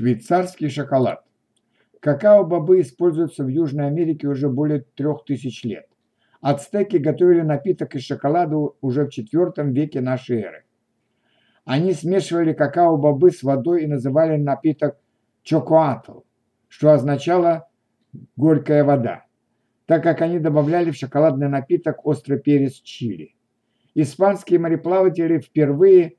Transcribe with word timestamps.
Швейцарский 0.00 0.70
шоколад. 0.70 1.22
Какао-бобы 2.00 2.80
используются 2.80 3.44
в 3.44 3.48
Южной 3.48 3.86
Америке 3.86 4.28
уже 4.28 4.48
более 4.48 4.80
трех 4.80 5.26
тысяч 5.26 5.62
лет. 5.62 5.86
Ацтеки 6.40 6.96
готовили 6.96 7.42
напиток 7.42 7.94
из 7.94 8.04
шоколада 8.04 8.56
уже 8.80 9.04
в 9.04 9.08
IV 9.10 9.52
веке 9.72 10.00
нашей 10.00 10.40
эры. 10.40 10.64
Они 11.66 11.92
смешивали 11.92 12.54
какао-бобы 12.54 13.30
с 13.30 13.42
водой 13.42 13.84
и 13.84 13.86
называли 13.86 14.38
напиток 14.38 14.96
чокоатл, 15.42 16.20
что 16.68 16.92
означало 16.92 17.68
«горькая 18.36 18.84
вода», 18.84 19.26
так 19.84 20.02
как 20.02 20.22
они 20.22 20.38
добавляли 20.38 20.92
в 20.92 20.96
шоколадный 20.96 21.50
напиток 21.50 22.06
острый 22.06 22.38
перец 22.38 22.72
чили. 22.72 23.34
Испанские 23.94 24.60
мореплаватели 24.60 25.40
впервые 25.40 26.16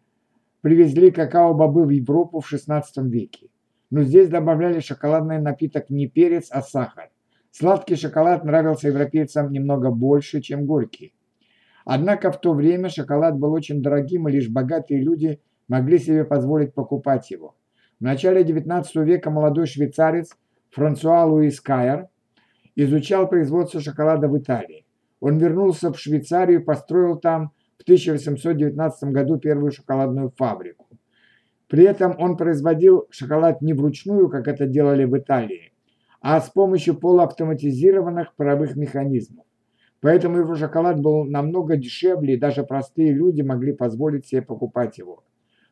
привезли 0.61 1.09
какао-бобы 1.09 1.83
в 1.83 1.89
Европу 1.89 2.41
в 2.41 2.53
XVI 2.53 2.83
веке 3.09 3.47
но 3.91 4.03
здесь 4.03 4.29
добавляли 4.29 4.79
шоколадный 4.79 5.39
напиток 5.39 5.89
не 5.89 6.07
перец, 6.07 6.47
а 6.49 6.61
сахар. 6.61 7.11
Сладкий 7.51 7.97
шоколад 7.97 8.45
нравился 8.45 8.87
европейцам 8.87 9.51
немного 9.51 9.91
больше, 9.91 10.41
чем 10.41 10.65
горький. 10.65 11.13
Однако 11.83 12.31
в 12.31 12.39
то 12.39 12.53
время 12.53 12.89
шоколад 12.89 13.37
был 13.37 13.51
очень 13.51 13.81
дорогим, 13.81 14.27
и 14.27 14.31
лишь 14.31 14.49
богатые 14.49 15.01
люди 15.01 15.41
могли 15.67 15.99
себе 15.99 16.23
позволить 16.23 16.73
покупать 16.73 17.29
его. 17.29 17.55
В 17.99 18.03
начале 18.03 18.43
XIX 18.43 18.85
века 19.03 19.29
молодой 19.29 19.67
швейцарец 19.67 20.37
Франсуа 20.69 21.25
Луис 21.25 21.59
Кайер 21.59 22.07
изучал 22.75 23.27
производство 23.27 23.81
шоколада 23.81 24.29
в 24.29 24.37
Италии. 24.37 24.85
Он 25.19 25.37
вернулся 25.37 25.91
в 25.91 25.99
Швейцарию 25.99 26.61
и 26.61 26.63
построил 26.63 27.17
там 27.17 27.51
в 27.77 27.83
1819 27.83 29.11
году 29.11 29.37
первую 29.37 29.71
шоколадную 29.71 30.31
фабрику. 30.37 30.80
При 31.71 31.85
этом 31.85 32.15
он 32.19 32.35
производил 32.35 33.07
шоколад 33.11 33.61
не 33.61 33.71
вручную, 33.71 34.27
как 34.27 34.49
это 34.49 34.65
делали 34.65 35.05
в 35.05 35.17
Италии, 35.17 35.71
а 36.19 36.41
с 36.41 36.49
помощью 36.49 36.95
полуавтоматизированных 36.95 38.35
паровых 38.35 38.75
механизмов. 38.75 39.45
Поэтому 40.01 40.39
его 40.39 40.55
шоколад 40.55 40.99
был 40.99 41.23
намного 41.23 41.77
дешевле, 41.77 42.33
и 42.33 42.37
даже 42.37 42.63
простые 42.63 43.13
люди 43.13 43.41
могли 43.41 43.71
позволить 43.71 44.27
себе 44.27 44.41
покупать 44.41 44.97
его. 44.97 45.23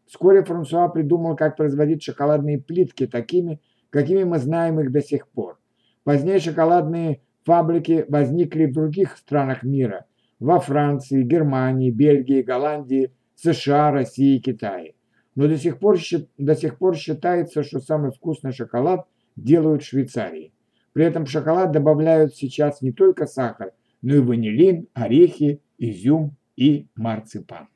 Вскоре 0.06 0.42
Франсуа 0.42 0.88
придумал, 0.88 1.36
как 1.36 1.58
производить 1.58 2.02
шоколадные 2.02 2.62
плитки 2.62 3.06
такими, 3.06 3.60
какими 3.90 4.24
мы 4.24 4.38
знаем 4.38 4.80
их 4.80 4.94
до 4.94 5.02
сих 5.02 5.28
пор. 5.28 5.60
Позднее 6.06 6.40
шоколадные 6.40 7.20
фабрики 7.44 8.06
возникли 8.08 8.68
в 8.68 8.74
других 8.74 9.18
странах 9.18 9.64
мира– 9.64 10.06
во 10.40 10.62
Франции, 10.62 11.24
Германии, 11.24 11.92
Бельгии, 11.92 12.42
Голландии, 12.42 13.12
США, 13.36 13.92
России 13.92 14.38
и 14.38 14.40
Китае 14.40 14.94
но 15.36 15.48
до 15.48 15.58
сих, 15.58 15.80
пор, 15.80 15.98
до 16.38 16.56
сих 16.56 16.78
пор 16.78 16.96
считается, 16.96 17.64
что 17.64 17.80
самый 17.80 18.12
вкусный 18.12 18.52
шоколад 18.52 19.06
делают 19.36 19.84
в 19.84 19.86
Швейцарии. 19.86 20.54
При 20.94 21.06
этом 21.06 21.26
в 21.26 21.30
шоколад 21.30 21.72
добавляют 21.72 22.36
сейчас 22.36 22.82
не 22.82 22.92
только 22.92 23.26
сахар, 23.26 23.72
но 24.02 24.16
и 24.16 24.20
ванилин, 24.20 24.88
орехи, 24.94 25.62
изюм 25.78 26.36
и 26.56 26.88
марципан. 26.96 27.68